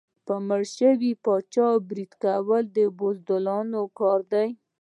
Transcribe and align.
په 0.25 0.35
مړ 0.47 0.61
شوي 0.75 1.11
پاچا 1.23 1.67
برید 1.89 2.11
کول 2.23 2.63
د 2.75 2.77
بزدلانو 2.99 3.81
کار 3.99 4.19
دی. 4.31 4.47